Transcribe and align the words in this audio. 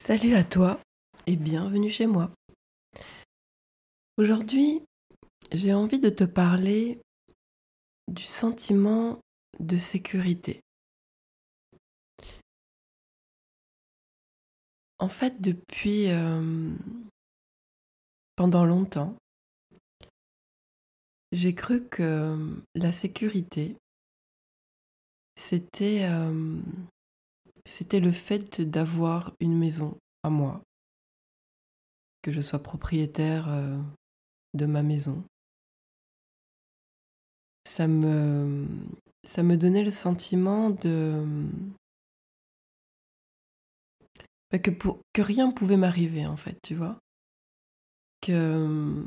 Salut 0.00 0.34
à 0.34 0.44
toi 0.44 0.80
et 1.26 1.36
bienvenue 1.36 1.90
chez 1.90 2.06
moi. 2.06 2.30
Aujourd'hui, 4.16 4.80
j'ai 5.52 5.74
envie 5.74 5.98
de 5.98 6.08
te 6.08 6.24
parler 6.24 6.98
du 8.06 8.22
sentiment 8.22 9.18
de 9.60 9.76
sécurité. 9.76 10.60
En 14.98 15.08
fait, 15.08 15.40
depuis 15.42 16.10
euh, 16.10 16.74
pendant 18.36 18.64
longtemps, 18.64 19.14
j'ai 21.32 21.54
cru 21.54 21.86
que 21.86 22.56
la 22.74 22.92
sécurité, 22.92 23.76
c'était 25.34 26.04
euh, 26.04 26.60
c'était 27.66 28.00
le 28.00 28.12
fait 28.12 28.60
d'avoir 28.60 29.32
une 29.40 29.56
maison 29.56 29.98
à 30.22 30.30
moi, 30.30 30.62
que 32.22 32.32
je 32.32 32.40
sois 32.40 32.62
propriétaire 32.62 33.48
euh, 33.48 33.78
de 34.54 34.66
ma 34.66 34.82
maison. 34.82 35.24
Ça 37.64 37.86
me, 37.86 38.66
donnait 39.56 39.84
le 39.84 39.90
sentiment 39.90 40.70
de 40.70 41.24
bah, 44.50 44.58
que, 44.58 44.70
pour, 44.70 45.00
que 45.12 45.22
rien 45.22 45.50
pouvait 45.50 45.76
m'arriver 45.76 46.26
en 46.26 46.36
fait, 46.36 46.58
tu 46.62 46.74
vois. 46.74 46.98
Que 48.20 49.06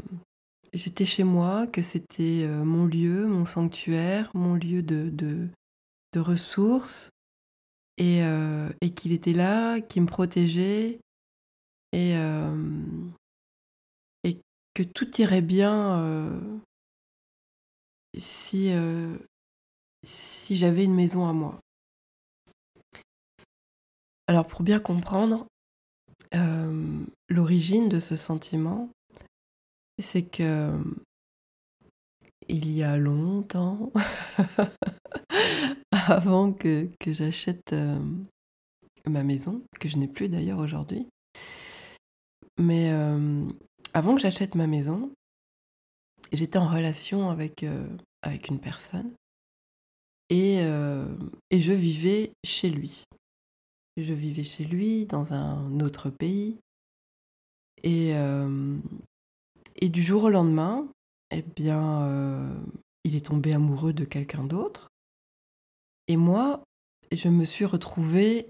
j'étais 0.73 1.05
chez 1.05 1.23
moi, 1.23 1.67
que 1.67 1.81
c'était 1.81 2.43
euh, 2.43 2.63
mon 2.63 2.85
lieu, 2.85 3.27
mon 3.27 3.45
sanctuaire, 3.45 4.31
mon 4.33 4.55
lieu 4.55 4.83
de, 4.83 5.09
de 5.09 6.19
ressources, 6.19 7.09
et, 8.01 8.23
euh, 8.23 8.67
et 8.81 8.89
qu'il 8.89 9.11
était 9.11 9.31
là, 9.31 9.79
qui 9.79 10.01
me 10.01 10.07
protégeait 10.07 10.99
et, 11.91 12.17
euh, 12.17 13.05
et 14.23 14.39
que 14.73 14.81
tout 14.81 15.21
irait 15.21 15.43
bien 15.43 15.99
euh, 16.01 16.57
si, 18.17 18.71
si 20.03 20.57
j'avais 20.57 20.83
une 20.83 20.95
maison 20.95 21.27
à 21.27 21.33
moi. 21.33 21.59
Alors 24.25 24.47
pour 24.47 24.63
bien 24.63 24.79
comprendre 24.79 25.45
l'origine 27.29 27.87
de 27.87 27.99
ce 27.99 28.15
sentiment, 28.15 28.89
c'est 29.99 30.23
que 30.23 30.73
il 32.47 32.71
y 32.71 32.81
a 32.81 32.97
longtemps, 32.97 33.91
avant 36.11 36.51
que, 36.51 36.89
que 36.99 37.13
j'achète 37.13 37.73
euh, 37.73 37.99
ma 39.07 39.23
maison, 39.23 39.63
que 39.79 39.87
je 39.87 39.97
n'ai 39.97 40.07
plus 40.07 40.29
d'ailleurs 40.29 40.59
aujourd'hui. 40.59 41.07
Mais 42.59 42.91
euh, 42.91 43.45
avant 43.93 44.15
que 44.15 44.21
j'achète 44.21 44.55
ma 44.55 44.67
maison, 44.67 45.11
j'étais 46.31 46.57
en 46.57 46.67
relation 46.67 47.29
avec, 47.29 47.63
euh, 47.63 47.87
avec 48.21 48.49
une 48.49 48.59
personne 48.59 49.11
et, 50.29 50.59
et 50.59 51.59
je 51.59 51.73
vivais 51.73 52.31
chez 52.45 52.69
lui. 52.69 53.03
Je 53.97 54.13
vivais 54.13 54.45
chez 54.45 54.63
lui 54.63 55.05
dans 55.05 55.33
un 55.33 55.81
autre 55.81 56.09
pays. 56.09 56.55
Et, 57.83 58.13
et 59.81 59.89
du 59.89 60.01
jour 60.01 60.23
au 60.23 60.29
lendemain, 60.29 60.87
eh 61.31 61.41
bien, 61.41 62.55
il 63.03 63.17
est 63.17 63.25
tombé 63.25 63.51
amoureux 63.51 63.91
de 63.91 64.05
quelqu'un 64.05 64.45
d'autre. 64.45 64.90
Et 66.07 66.17
moi, 66.17 66.63
je 67.11 67.29
me 67.29 67.43
suis 67.45 67.65
retrouvée 67.65 68.47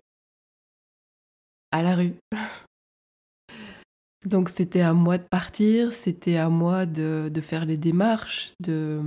à 1.72 1.82
la 1.82 1.96
rue. 1.96 2.16
Donc 4.26 4.50
c'était 4.50 4.82
à 4.82 4.94
moi 4.94 5.18
de 5.18 5.24
partir, 5.24 5.94
c'était 5.94 6.38
à 6.38 6.50
moi 6.50 6.86
de, 6.86 7.30
de, 7.34 7.42
faire 7.42 7.66
les 7.66 7.78
démarches, 7.78 8.54
de... 8.60 9.02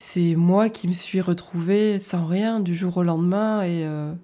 C'est 0.00 0.36
moi 0.36 0.70
qui 0.70 0.86
me 0.86 0.92
suis 0.92 1.20
retrouvée 1.20 1.98
sans 1.98 2.26
rien 2.26 2.60
du 2.60 2.74
jour 2.74 2.96
au 2.96 3.02
lendemain 3.02 3.62
et, 3.62 3.84
euh, 3.84 4.14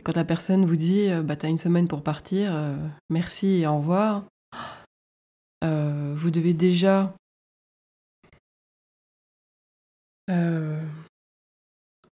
et 0.00 0.02
quand 0.02 0.16
la 0.16 0.24
personne 0.24 0.64
vous 0.64 0.76
dit 0.76 1.10
euh, 1.10 1.22
bah 1.22 1.36
t'as 1.36 1.48
une 1.48 1.58
semaine 1.58 1.86
pour 1.86 2.02
partir, 2.02 2.54
euh, 2.54 2.76
merci 3.10 3.60
et 3.60 3.66
au 3.66 3.76
revoir, 3.76 4.24
euh, 5.64 6.14
vous 6.16 6.30
devez 6.30 6.54
déjà 6.54 7.14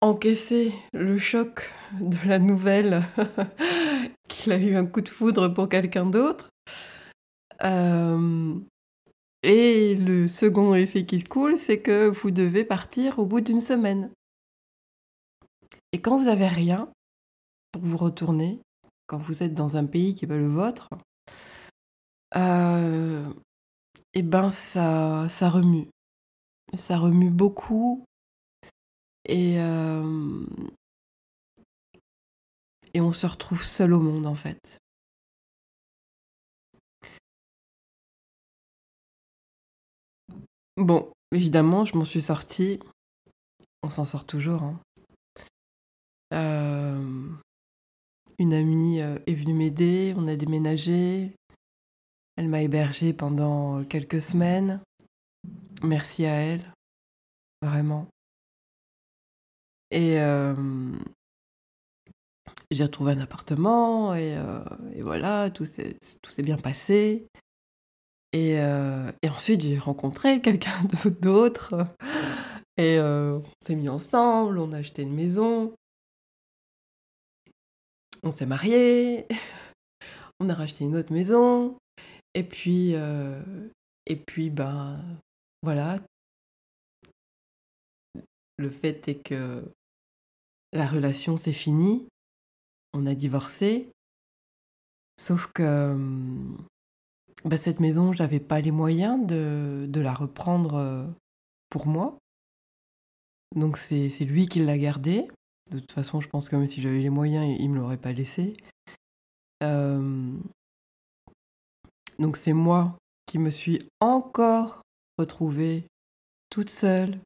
encaisser 0.06 0.72
le 0.94 1.18
choc 1.18 1.72
de 2.00 2.18
la 2.28 2.38
nouvelle 2.38 3.04
qu'il 4.28 4.52
a 4.52 4.58
eu 4.60 4.76
un 4.76 4.86
coup 4.86 5.02
de 5.02 5.10
foudre 5.10 5.48
pour 5.50 5.68
quelqu'un 5.68 6.06
d'autre. 6.06 6.50
Euh, 7.64 8.54
et 9.42 9.96
le 9.96 10.28
second 10.28 10.76
effet 10.76 11.06
qui 11.06 11.20
se 11.20 11.26
coule, 11.26 11.58
c'est 11.58 11.80
que 11.80 12.08
vous 12.08 12.30
devez 12.30 12.64
partir 12.64 13.18
au 13.18 13.26
bout 13.26 13.42
d'une 13.42 13.62
semaine. 13.62 14.12
Et 15.92 16.02
quand 16.02 16.18
vous 16.18 16.28
avez 16.28 16.48
rien 16.48 16.92
pour 17.72 17.82
vous 17.84 17.98
retourner, 17.98 18.60
quand 19.08 19.18
vous 19.18 19.42
êtes 19.42 19.56
dans 19.56 19.76
un 19.76 19.86
pays 19.86 20.14
qui 20.14 20.26
n'est 20.26 20.30
pas 20.30 20.38
le 20.38 20.48
vôtre, 20.48 20.90
euh, 22.36 23.28
et 24.14 24.22
ben 24.22 24.52
ça, 24.52 25.28
ça 25.30 25.50
remue. 25.50 25.88
Ça 26.78 26.98
remue 26.98 27.32
beaucoup 27.32 28.06
et, 29.26 29.56
et 32.94 33.02
on 33.02 33.12
se 33.12 33.28
retrouve 33.28 33.64
seul 33.64 33.94
au 33.94 34.00
monde 34.00 34.26
en 34.26 34.36
fait. 34.36 34.80
Bon, 40.78 41.12
évidemment, 41.32 41.86
je 41.86 41.98
m'en 41.98 42.04
suis 42.04 42.22
sortie. 42.22 42.80
On 43.84 43.90
s'en 43.90 44.06
sort 44.06 44.26
toujours. 44.26 44.64
Hein. 44.64 44.80
Une 48.38 48.54
amie 48.54 49.00
est 49.00 49.34
venue 49.34 49.54
m'aider, 49.54 50.14
on 50.18 50.28
a 50.28 50.36
déménagé. 50.36 51.32
Elle 52.36 52.50
m'a 52.50 52.62
hébergée 52.62 53.14
pendant 53.14 53.86
quelques 53.86 54.22
semaines. 54.22 54.82
Merci 55.82 56.26
à 56.26 56.34
elle, 56.34 56.74
vraiment. 57.62 58.08
Et 59.92 60.18
j'ai 62.72 62.84
retrouvé 62.84 63.14
un 63.14 63.20
appartement 63.20 64.16
et, 64.16 64.38
voilà, 65.02 65.50
tout 65.50 65.66
s'est 65.66 65.98
bien 66.44 66.58
passé. 66.58 67.28
Et, 68.34 68.54
et 68.56 69.30
ensuite, 69.30 69.62
j'ai 69.62 69.78
rencontré 69.78 70.42
quelqu'un 70.42 70.78
d'autre. 71.22 71.76
Et 72.78 73.00
on 73.00 73.44
s'est 73.62 73.76
mis 73.76 73.90
ensemble, 73.90 74.60
on 74.60 74.74
a 74.74 74.78
acheté 74.78 75.04
une 75.04 75.14
maison. 75.14 75.74
On 78.24 78.32
s'est 78.32 78.46
mariés. 78.46 79.28
On 80.42 80.50
a 80.50 80.54
racheté 80.54 80.84
une 80.84 80.98
autre 80.98 81.14
maison. 81.14 81.78
Et 82.34 82.44
puis, 82.44 82.94
et 84.06 84.16
puis, 84.16 84.50
ben, 84.50 85.00
voilà. 85.64 85.98
Le 88.58 88.70
fait 88.70 89.08
est 89.08 89.22
que 89.22 89.64
la 90.72 90.88
relation 90.88 91.38
s'est 91.38 91.52
finie, 91.52 92.08
on 92.94 93.06
a 93.06 93.16
divorcé, 93.16 93.92
sauf 95.18 95.52
que 95.54 95.96
bah, 97.44 97.58
cette 97.58 97.80
maison, 97.80 98.14
j'avais 98.14 98.40
pas 98.40 98.62
les 98.62 98.72
moyens 98.72 99.26
de, 99.26 100.00
la 100.00 100.14
reprendre 100.14 101.14
pour 101.70 101.88
moi. 101.88 102.18
Donc 103.56 103.78
c'est 103.78 104.10
lui 104.22 104.48
qui 104.48 104.60
l'a 104.60 104.78
gardée. 104.78 105.28
De 105.72 105.80
toute 105.80 105.92
façon, 105.92 106.22
je 106.22 106.30
pense 106.30 106.50
que 106.50 106.56
même 106.56 106.68
si 106.68 106.82
j'avais 106.82 107.00
les 107.00 107.10
moyens, 107.10 107.58
il 107.60 107.70
me 107.70 107.78
l'aurait 107.78 107.98
pas 107.98 108.12
laissé. 108.12 108.56
Euh... 109.64 110.32
Donc 112.20 112.38
c'est 112.38 112.54
moi 112.54 112.98
qui 113.26 113.40
me 113.40 113.50
suis 113.50 113.88
encore 114.00 114.82
retrouvée 115.18 115.88
toute 116.50 116.70
seule 116.70 117.20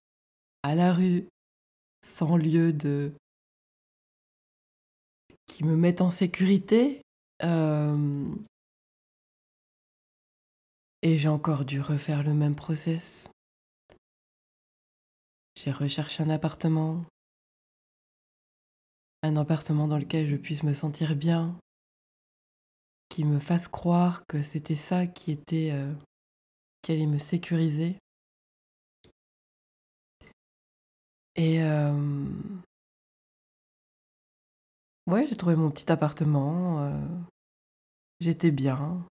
à 0.63 0.75
la 0.75 0.94
rue, 0.94 1.27
sans 2.06 2.38
lieu 2.38 2.73
de 2.73 3.13
qui 5.45 5.63
me 5.65 5.75
mettent 5.75 6.01
en 6.01 6.11
sécurité. 6.11 7.01
Euh... 7.44 8.33
Et 11.01 11.17
j'ai 11.17 11.29
encore 11.29 11.65
dû 11.65 11.81
refaire 11.81 12.23
le 12.23 12.33
même 12.33 12.56
process. 12.56 13.29
J'ai 15.56 15.71
recherché 15.71 16.23
un 16.23 16.29
appartement. 16.29 17.03
Un 19.23 19.35
appartement 19.35 19.88
dans 19.88 19.97
lequel 19.97 20.29
je 20.29 20.35
puisse 20.35 20.63
me 20.63 20.73
sentir 20.73 21.15
bien. 21.15 21.57
Qui 23.09 23.23
me 23.23 23.39
fasse 23.39 23.67
croire 23.67 24.23
que 24.27 24.44
c'était 24.44 24.75
ça 24.75 25.07
qui 25.07 25.31
était. 25.31 25.71
Euh, 25.71 25.94
qui 26.81 26.91
allait 26.94 27.07
me 27.07 27.17
sécuriser. 27.17 27.97
Et. 31.39 31.63
Euh... 31.63 31.94
ouais, 35.07 35.25
j'ai 35.25 35.38
trouvé 35.38 35.56
mon 35.56 35.71
petit 35.71 35.89
appartement. 35.89 36.83
euh, 36.83 37.07
J'étais 38.19 38.51
bien. 38.51 39.06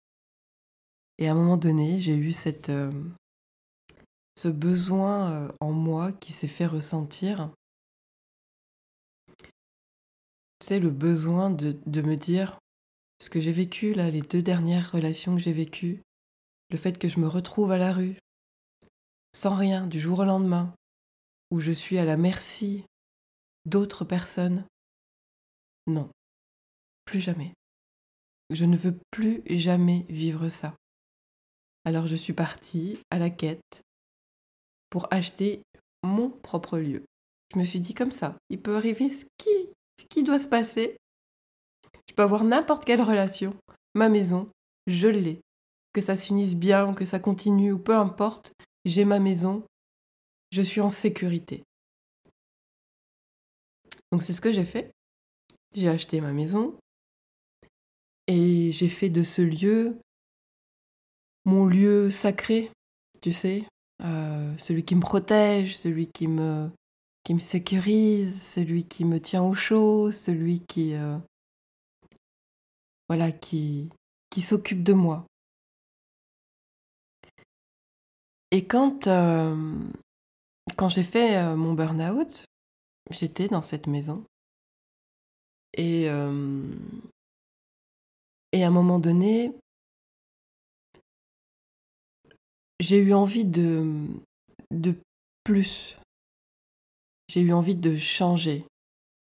Et 1.16 1.26
à 1.26 1.32
un 1.32 1.34
moment 1.34 1.56
donné, 1.56 1.98
j'ai 1.98 2.14
eu 2.14 2.30
cette, 2.30 2.68
euh, 2.68 2.92
ce 4.36 4.48
besoin 4.48 5.50
en 5.60 5.72
moi 5.72 6.12
qui 6.12 6.32
s'est 6.32 6.46
fait 6.46 6.66
ressentir. 6.66 7.50
Sais, 10.62 10.80
le 10.80 10.90
besoin 10.90 11.48
de, 11.48 11.78
de 11.86 12.02
me 12.02 12.16
dire 12.16 12.58
ce 13.20 13.30
que 13.30 13.40
j'ai 13.40 13.52
vécu 13.52 13.94
là, 13.94 14.10
les 14.10 14.20
deux 14.20 14.42
dernières 14.42 14.92
relations 14.92 15.34
que 15.34 15.40
j'ai 15.40 15.54
vécues, 15.54 16.02
le 16.68 16.76
fait 16.76 16.98
que 16.98 17.08
je 17.08 17.20
me 17.20 17.26
retrouve 17.26 17.72
à 17.72 17.78
la 17.78 17.94
rue, 17.94 18.18
sans 19.32 19.54
rien, 19.56 19.86
du 19.86 19.98
jour 19.98 20.18
au 20.18 20.24
lendemain, 20.24 20.74
où 21.50 21.60
je 21.60 21.72
suis 21.72 21.98
à 21.98 22.04
la 22.04 22.16
merci 22.16 22.84
d'autres 23.64 24.04
personnes? 24.04 24.64
Non, 25.86 26.10
plus 27.04 27.20
jamais. 27.20 27.54
Je 28.50 28.64
ne 28.64 28.76
veux 28.76 28.98
plus 29.10 29.42
jamais 29.46 30.06
vivre 30.08 30.48
ça. 30.48 30.74
Alors 31.84 32.06
je 32.06 32.16
suis 32.16 32.32
partie 32.32 32.98
à 33.10 33.18
la 33.18 33.30
quête 33.30 33.82
pour 34.90 35.06
acheter 35.10 35.62
mon 36.02 36.30
propre 36.30 36.78
lieu. 36.78 37.04
Je 37.52 37.58
me 37.58 37.64
suis 37.64 37.80
dit 37.80 37.94
comme 37.94 38.10
ça, 38.10 38.36
il 38.50 38.60
peut 38.60 38.76
arriver 38.76 39.10
ce 39.10 39.24
qui, 39.38 39.70
ce 40.00 40.06
qui 40.08 40.22
doit 40.22 40.38
se 40.38 40.46
passer. 40.46 40.96
Je 42.08 42.14
peux 42.14 42.22
avoir 42.22 42.44
n'importe 42.44 42.84
quelle 42.84 43.02
relation. 43.02 43.56
Ma 43.94 44.08
maison, 44.08 44.50
je 44.86 45.08
l'ai. 45.08 45.40
Que 45.92 46.00
ça 46.00 46.16
se 46.16 46.26
finisse 46.26 46.54
bien, 46.54 46.94
que 46.94 47.04
ça 47.04 47.18
continue 47.20 47.72
ou 47.72 47.78
peu 47.78 47.96
importe, 47.96 48.52
j'ai 48.84 49.04
ma 49.04 49.18
maison. 49.18 49.64
Je 50.50 50.62
suis 50.62 50.80
en 50.80 50.90
sécurité. 50.90 51.62
Donc 54.12 54.22
c'est 54.22 54.32
ce 54.32 54.40
que 54.40 54.52
j'ai 54.52 54.64
fait. 54.64 54.90
J'ai 55.74 55.88
acheté 55.88 56.20
ma 56.20 56.32
maison 56.32 56.78
et 58.26 58.72
j'ai 58.72 58.88
fait 58.88 59.10
de 59.10 59.22
ce 59.22 59.42
lieu 59.42 59.98
mon 61.48 61.64
lieu 61.64 62.10
sacré, 62.10 62.70
tu 63.22 63.32
sais, 63.32 63.64
euh, 64.02 64.56
celui 64.58 64.84
qui 64.84 64.94
me 64.94 65.00
protège, 65.00 65.76
celui 65.76 66.06
qui 66.06 66.28
me, 66.28 66.68
sécurise, 67.38 68.42
celui 68.42 68.84
qui 68.84 69.04
me 69.04 69.18
tient 69.18 69.42
au 69.42 69.54
chaud, 69.54 70.12
celui 70.12 70.60
qui, 70.60 70.94
euh, 70.94 71.16
voilà, 73.08 73.32
qui, 73.32 73.88
qui 74.30 74.42
s'occupe 74.42 74.82
de 74.82 74.92
moi. 74.92 75.26
Et 78.50 78.66
quand, 78.66 79.06
euh, 79.06 79.74
quand 80.78 80.88
j'ai 80.88 81.02
fait 81.02 81.36
euh, 81.36 81.56
mon 81.56 81.74
burn-out, 81.74 82.44
j'étais 83.10 83.48
dans 83.48 83.62
cette 83.62 83.86
maison. 83.88 84.24
Et, 85.74 86.04
et 88.52 88.64
à 88.64 88.66
un 88.66 88.70
moment 88.70 88.98
donné, 88.98 89.52
j'ai 92.80 92.98
eu 92.98 93.12
envie 93.12 93.44
de, 93.44 94.06
de 94.70 94.94
plus. 95.44 95.98
J'ai 97.28 97.40
eu 97.40 97.52
envie 97.52 97.76
de 97.76 97.96
changer. 97.96 98.64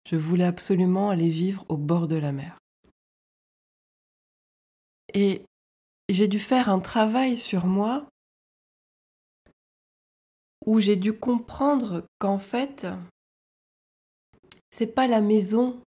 Je 0.08 0.16
voulais 0.16 0.44
absolument 0.44 1.10
aller 1.10 1.30
vivre 1.30 1.64
au 1.68 1.76
bord 1.76 2.06
de 2.06 2.16
la 2.16 2.32
mer. 2.32 2.58
Et 5.14 5.42
j'ai 6.08 6.28
dû 6.28 6.38
faire 6.38 6.68
un 6.68 6.80
travail 6.80 7.36
sur 7.36 7.66
moi 7.66 8.06
où 10.66 10.80
j'ai 10.80 10.96
dû 10.96 11.12
comprendre 11.12 12.04
qu'en 12.18 12.38
fait, 12.38 12.86
c'est 14.70 14.88
pas 14.88 15.06
la 15.06 15.20
maison 15.20 15.80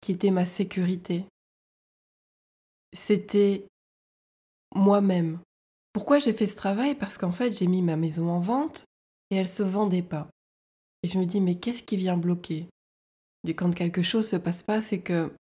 qui 0.00 0.12
était 0.12 0.30
ma 0.30 0.46
sécurité. 0.46 1.24
C'était 2.92 3.66
moi-même. 4.74 5.40
Pourquoi 5.92 6.18
j'ai 6.18 6.32
fait 6.32 6.46
ce 6.46 6.56
travail? 6.56 6.94
Parce 6.94 7.18
qu'en 7.18 7.32
fait, 7.32 7.58
j'ai 7.58 7.66
mis 7.66 7.82
ma 7.82 7.96
maison 7.96 8.28
en 8.28 8.38
vente 8.38 8.84
et 9.30 9.36
elle 9.36 9.48
se 9.48 9.62
vendait 9.62 10.02
pas. 10.02 10.28
Et 11.02 11.08
je 11.08 11.18
me 11.18 11.24
dis, 11.24 11.40
mais 11.40 11.58
qu'est-ce 11.58 11.82
qui 11.82 11.96
vient 11.96 12.16
bloquer? 12.16 12.68
Et 13.46 13.54
quand 13.54 13.72
quelque 13.74 14.02
chose 14.02 14.28
se 14.28 14.36
passe 14.36 14.62
pas, 14.62 14.82
c'est 14.82 15.00
que 15.00 15.34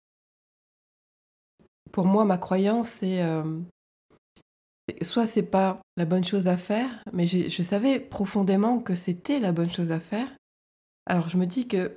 pour 1.93 2.06
moi, 2.06 2.25
ma 2.25 2.38
croyance, 2.38 2.88
c'est 2.88 3.23
euh, 3.23 3.61
soit 5.03 5.27
c'est 5.27 5.43
pas 5.43 5.81
la 5.97 6.05
bonne 6.05 6.25
chose 6.25 6.49
à 6.49 6.57
faire, 6.57 7.03
mais 7.13 7.27
je 7.27 7.63
savais 7.63 8.01
profondément 8.01 8.81
que 8.81 8.95
c'était 8.95 9.41
la 9.41 9.53
bonne 9.53 9.71
chose 9.71 9.93
à 9.93 10.01
faire. 10.01 10.31
Alors 11.07 11.29
je 11.29 11.37
me 11.37 11.47
dis 11.47 11.69
que 11.69 11.97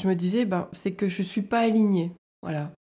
je 0.00 0.08
me 0.08 0.14
disais, 0.14 0.44
ben, 0.44 0.68
c'est 0.72 0.92
que 0.92 1.08
je 1.08 1.22
suis 1.22 1.42
pas 1.42 1.60
alignée. 1.60 2.12
Voilà. 2.42 2.72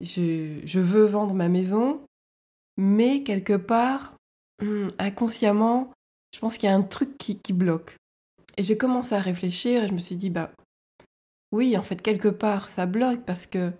Je, 0.00 0.60
je 0.64 0.80
veux 0.80 1.04
vendre 1.04 1.34
ma 1.34 1.48
maison, 1.48 2.00
mais 2.76 3.22
quelque 3.22 3.56
part, 3.56 4.16
hum, 4.60 4.92
inconsciemment, 4.98 5.92
je 6.34 6.40
pense 6.40 6.58
qu'il 6.58 6.68
y 6.68 6.72
a 6.72 6.74
un 6.74 6.82
truc 6.82 7.16
qui, 7.18 7.38
qui 7.38 7.52
bloque. 7.52 7.96
Et 8.56 8.64
j'ai 8.64 8.76
commencé 8.76 9.14
à 9.14 9.20
réfléchir 9.20 9.84
et 9.84 9.88
je 9.88 9.94
me 9.94 9.98
suis 9.98 10.16
dit, 10.16 10.30
bah 10.30 10.52
oui, 11.52 11.76
en 11.76 11.82
fait, 11.82 12.02
quelque 12.02 12.28
part, 12.28 12.68
ça 12.68 12.86
bloque 12.86 13.24
parce 13.24 13.46
que 13.46 13.72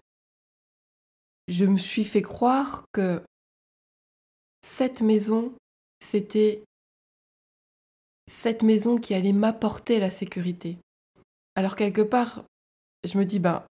je 1.49 1.65
me 1.65 1.79
suis 1.79 2.05
fait 2.05 2.23
croire 2.23 2.85
que 2.93 3.23
cette 4.63 5.01
maison, 5.01 5.53
c'était 6.01 6.63
cette 8.27 8.63
maison 8.63 8.99
qui 8.99 9.15
allait 9.15 9.33
m'apporter 9.33 9.99
la 9.99 10.11
sécurité. 10.11 10.79
Alors 11.55 11.77
quelque 11.77 12.03
part, 12.03 12.45
je 13.05 13.19
me 13.19 13.25
dis, 13.25 13.39
ben, 13.39 13.65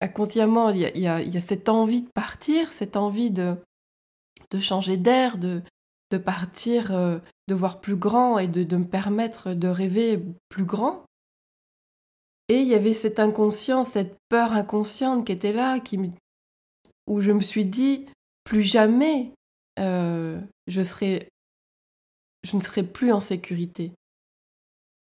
inconsciemment, 0.00 0.70
il 0.70 0.78
y 0.78 1.06
a, 1.06 1.20
y, 1.22 1.36
a, 1.36 1.40
cette 1.40 1.68
envie 1.68 2.02
de 2.02 2.10
partir, 2.14 2.72
cette 2.72 2.96
envie 2.96 3.30
de, 3.30 3.56
de 4.50 4.58
changer 4.58 4.96
d'air, 4.96 5.38
de, 5.38 5.62
de 6.10 6.18
partir, 6.18 6.94
euh, 6.94 7.18
de 7.48 7.54
voir 7.54 7.80
plus 7.80 7.96
grand 7.96 8.38
et 8.38 8.48
de, 8.48 8.76
me 8.76 8.84
permettre 8.84 9.54
de 9.54 9.68
rêver 9.68 10.22
plus 10.48 10.64
grand. 10.64 11.04
Et 12.48 12.60
il 12.60 12.68
y 12.68 12.74
avait 12.74 12.94
cette 12.94 13.18
inconscience, 13.18 13.88
cette 13.88 14.16
peur 14.28 14.52
inconsciente 14.52 15.26
qui 15.26 15.32
était 15.32 15.52
là, 15.52 15.80
qui 15.80 15.98
où 17.08 17.20
je 17.20 17.32
me 17.32 17.40
suis 17.40 17.64
dit, 17.64 18.06
plus 18.44 18.62
jamais 18.62 19.32
euh, 19.78 20.40
je, 20.66 20.82
serai, 20.82 21.28
je 22.42 22.56
ne 22.56 22.60
serai 22.60 22.82
plus 22.82 23.12
en 23.12 23.20
sécurité. 23.20 23.92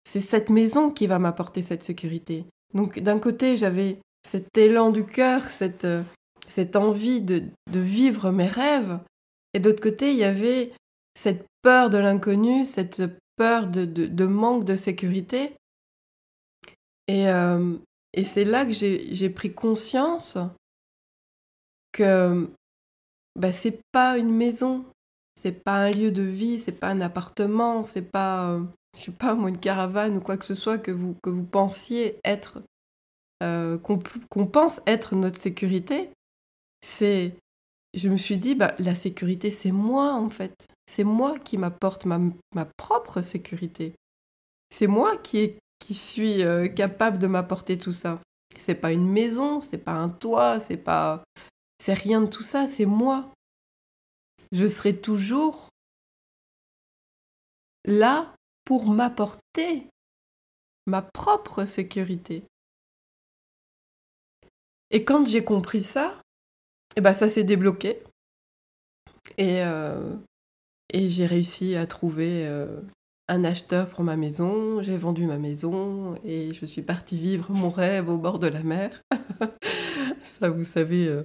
C'est 0.04 0.20
cette 0.20 0.50
maison 0.50 0.92
qui 0.92 1.08
va 1.08 1.20
m'apporter 1.20 1.62
cette 1.62 1.84
sécurité. 1.84 2.46
Donc 2.74 3.00
d'un 3.00 3.20
côté, 3.20 3.58
j'avais 3.58 4.00
cet 4.28 4.58
élan 4.58 4.92
du 4.92 5.06
cœur, 5.06 5.46
cette, 5.46 5.86
euh, 5.86 6.04
cette 6.48 6.76
envie 6.76 7.22
de, 7.22 7.44
de 7.72 7.80
vivre 7.80 8.32
mes 8.32 8.48
rêves, 8.48 9.00
et 9.54 9.60
d'autre 9.60 9.82
côté, 9.82 10.12
il 10.12 10.18
y 10.18 10.24
avait 10.24 10.72
cette 11.18 11.46
peur 11.62 11.90
de 11.90 11.98
l'inconnu, 11.98 12.66
cette 12.66 13.04
peur 13.36 13.68
de, 13.68 13.86
de, 13.86 14.26
manque 14.26 14.66
de 14.66 14.76
sécurité. 14.76 15.54
Et, 17.08 17.30
euh, 17.30 17.76
et 18.14 18.24
c'est 18.24 18.46
là 18.46 18.66
que 18.66 18.72
j'ai 18.72 19.30
pris 19.30 19.54
conscience 19.54 20.38
que 21.92 22.50
bah, 23.36 23.52
c'est 23.52 23.80
pas 23.92 24.18
une 24.18 24.36
maison, 24.36 24.86
c'est 25.36 25.64
pas 25.64 25.76
un 25.86 25.92
lieu 25.92 26.12
de 26.12 26.22
vie, 26.22 26.60
c'est 26.60 26.72
pas 26.72 26.90
un 26.90 27.02
appartement, 27.02 27.84
c'est 27.84 28.02
pas, 28.02 28.52
euh, 28.52 28.64
je 28.98 29.04
sais 29.04 29.12
pas 29.12 29.36
moi, 29.36 29.50
une 29.50 29.60
caravane 29.60 30.18
ou 30.18 30.20
quoi 30.20 30.38
que 30.38 30.46
ce 30.46 30.56
soit 30.56 30.78
que 30.78 30.92
vous, 30.92 31.16
que 31.24 31.30
vous 31.30 31.44
pensiez 31.44 32.20
être, 32.24 32.62
euh, 33.44 33.78
qu'on 33.78 33.98
qu 33.98 34.46
pense 34.46 34.82
être 34.86 35.16
notre 35.16 35.40
sécurité. 35.40 36.10
C'est, 36.82 37.36
je 37.94 38.10
me 38.10 38.18
suis 38.18 38.38
dit, 38.38 38.56
bah, 38.56 38.76
la 38.80 38.96
sécurité, 38.96 39.52
c'est 39.52 39.72
moi 39.72 40.14
en 40.14 40.30
fait. 40.30 40.68
C'est 40.86 41.04
moi 41.04 41.40
qui 41.40 41.58
m'apporte 41.58 42.06
ma, 42.06 42.20
ma, 42.54 42.66
propre 42.66 43.22
sécurité. 43.22 43.96
C'est 44.70 44.88
moi 44.88 45.18
qui, 45.18 45.40
est, 45.40 45.58
qui 45.80 45.94
suis 45.94 46.44
euh, 46.44 46.68
capable 46.68 47.18
de 47.18 47.28
m'apporter 47.28 47.78
tout 47.78 47.94
ça. 47.94 48.20
C'est 48.58 48.76
pas 48.76 48.92
une 48.92 49.10
maison, 49.10 49.62
c'est 49.62 49.78
pas 49.78 49.94
un 49.94 50.10
toit, 50.10 50.60
c'est 50.60 50.78
pas 50.78 51.24
c'est 51.82 51.96
rien 51.96 52.22
de 52.22 52.28
tout 52.28 52.44
ça, 52.44 52.68
c'est 52.68 52.86
moi. 52.86 53.34
Je 54.52 54.68
serai 54.68 54.96
toujours 54.96 55.70
là 57.86 58.36
pour 58.66 58.88
m'apporter 58.88 59.88
ma 60.86 61.02
propre 61.02 61.66
sécurité. 61.66 62.44
Et 64.92 65.04
quand 65.04 65.26
j'ai 65.26 65.44
compris 65.44 65.82
ça, 65.82 66.22
eh 66.98 67.02
ben 67.02 67.14
ça 67.14 67.28
s'est 67.28 67.44
débloqué. 67.44 68.04
Et, 69.40 69.64
euh, 69.64 70.16
et 70.94 71.10
j'ai 71.10 71.26
réussi 71.26 71.76
à 71.76 71.88
trouver 71.88 72.46
euh, 72.46 72.80
un 73.28 73.44
acheteur 73.44 73.90
pour 73.90 74.04
ma 74.04 74.18
maison. 74.18 74.84
J'ai 74.84 74.98
vendu 74.98 75.26
ma 75.26 75.40
maison 75.40 76.16
et 76.24 76.54
je 76.54 76.64
suis 76.68 76.84
partie 76.84 77.18
vivre 77.18 77.52
mon 77.52 77.72
rêve 77.72 78.08
au 78.08 78.20
bord 78.20 78.38
de 78.38 78.48
la 78.48 78.62
mer. 78.62 79.02
ça, 80.24 80.50
vous 80.50 80.64
savez, 80.64 81.08
euh, 81.08 81.24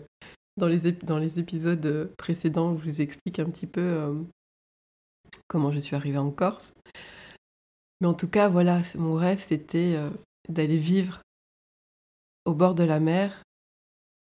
dans 0.56 0.68
les, 0.68 1.38
épisodes 1.38 2.14
précédents, 2.16 2.76
je 2.78 2.82
vous 2.82 3.00
explique 3.00 3.38
un 3.38 3.50
petit 3.50 3.66
peu 3.66 3.80
euh, 3.80 4.22
comment 5.48 5.72
je 5.72 5.78
suis 5.78 5.96
arrivée 5.96 6.18
en 6.18 6.30
Corse. 6.30 6.72
Mais 8.00 8.06
en 8.06 8.14
tout 8.14 8.28
cas, 8.28 8.48
voilà, 8.48 8.82
mon 8.94 9.14
rêve, 9.14 9.38
c'était 9.38 9.94
euh, 9.96 10.10
d'aller 10.48 10.78
vivre 10.78 11.20
au 12.44 12.54
bord 12.54 12.74
de 12.74 12.84
la 12.84 13.00
mer 13.00 13.42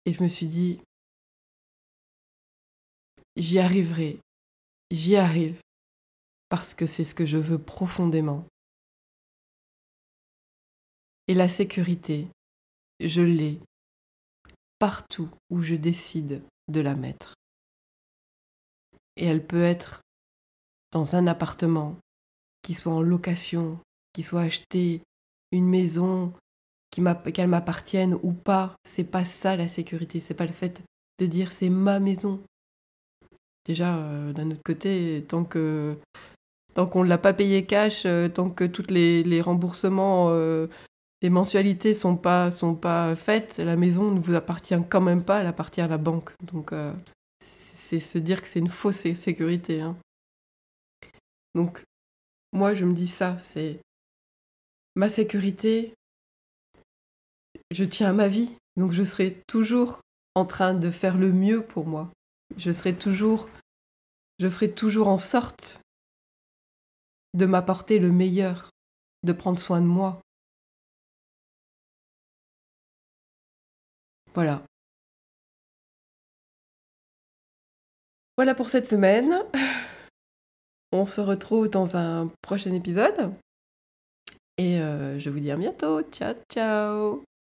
et 0.06 0.12
je 0.12 0.22
me 0.22 0.28
suis 0.28 0.46
dit, 0.46 0.78
j'y 3.36 3.58
arriverai, 3.58 4.18
j'y 4.90 5.16
arrive, 5.16 5.60
parce 6.48 6.74
que 6.74 6.86
c'est 6.86 7.04
ce 7.04 7.14
que 7.14 7.26
je 7.26 7.38
veux 7.38 7.58
profondément. 7.58 8.46
Et 11.26 11.34
la 11.34 11.48
sécurité, 11.48 12.28
je 13.00 13.22
l'ai 13.22 13.58
partout 14.84 15.30
où 15.48 15.62
je 15.62 15.76
décide 15.76 16.42
de 16.68 16.80
la 16.82 16.94
mettre. 16.94 17.36
Et 19.16 19.24
elle 19.24 19.42
peut 19.42 19.62
être 19.62 20.02
dans 20.92 21.16
un 21.16 21.26
appartement, 21.26 21.96
qui 22.60 22.74
soit 22.74 22.92
en 22.92 23.00
location, 23.00 23.78
qui 24.12 24.22
soit 24.22 24.42
acheté, 24.42 25.00
une 25.52 25.66
maison, 25.66 26.34
qu'elle 26.90 27.48
m'appartienne 27.48 28.18
ou 28.22 28.32
pas. 28.32 28.76
C'est 28.86 29.10
pas 29.10 29.24
ça 29.24 29.56
la 29.56 29.68
sécurité, 29.68 30.20
c'est 30.20 30.34
pas 30.34 30.44
le 30.44 30.52
fait 30.52 30.82
de 31.18 31.24
dire 31.24 31.50
c'est 31.52 31.70
ma 31.70 31.98
maison. 31.98 32.42
Déjà, 33.64 33.96
euh, 33.96 34.34
d'un 34.34 34.50
autre 34.50 34.62
côté, 34.62 35.24
tant 35.26 35.44
que 35.44 35.96
tant 36.74 36.84
qu'on 36.86 37.04
ne 37.04 37.08
l'a 37.08 37.16
pas 37.16 37.32
payé 37.32 37.64
cash, 37.64 38.04
euh, 38.04 38.28
tant 38.28 38.50
que 38.50 38.64
tous 38.64 38.90
les, 38.90 39.40
remboursements, 39.40 40.28
euh, 40.28 40.66
les 41.24 41.30
mensualités 41.30 41.94
sont 41.94 42.18
pas 42.18 42.50
sont 42.50 42.74
pas 42.74 43.16
faites, 43.16 43.56
la 43.56 43.76
maison 43.76 44.10
ne 44.10 44.20
vous 44.20 44.34
appartient 44.34 44.76
quand 44.90 45.00
même 45.00 45.24
pas, 45.24 45.40
elle 45.40 45.46
appartient 45.46 45.80
à 45.80 45.88
la 45.88 45.96
banque. 45.96 46.32
Donc 46.42 46.74
c'est 47.40 47.98
se 47.98 48.18
dire 48.18 48.42
que 48.42 48.46
c'est 48.46 48.58
une 48.58 48.68
fausse 48.68 49.14
sécurité. 49.14 49.80
Hein. 49.80 49.96
Donc 51.54 51.82
moi 52.52 52.74
je 52.74 52.84
me 52.84 52.92
dis 52.92 53.08
ça, 53.08 53.38
c'est 53.38 53.80
ma 54.96 55.08
sécurité, 55.08 55.94
je 57.70 57.84
tiens 57.84 58.10
à 58.10 58.12
ma 58.12 58.28
vie, 58.28 58.52
donc 58.76 58.92
je 58.92 59.02
serai 59.02 59.40
toujours 59.46 60.00
en 60.34 60.44
train 60.44 60.74
de 60.74 60.90
faire 60.90 61.16
le 61.16 61.32
mieux 61.32 61.64
pour 61.64 61.86
moi. 61.86 62.10
Je 62.58 62.70
serai 62.70 62.94
toujours, 62.94 63.48
je 64.40 64.48
ferai 64.50 64.70
toujours 64.70 65.08
en 65.08 65.18
sorte 65.18 65.80
de 67.32 67.46
m'apporter 67.46 67.98
le 67.98 68.12
meilleur, 68.12 68.68
de 69.22 69.32
prendre 69.32 69.58
soin 69.58 69.80
de 69.80 69.86
moi. 69.86 70.20
Voilà. 74.34 74.62
Voilà 78.36 78.54
pour 78.54 78.68
cette 78.68 78.88
semaine. 78.88 79.38
On 80.92 81.06
se 81.06 81.20
retrouve 81.20 81.68
dans 81.68 81.96
un 81.96 82.30
prochain 82.42 82.72
épisode. 82.72 83.32
Et 84.58 84.80
euh, 84.80 85.18
je 85.18 85.30
vous 85.30 85.40
dis 85.40 85.50
à 85.50 85.56
bientôt. 85.56 86.02
Ciao, 86.02 86.34
ciao 86.50 87.33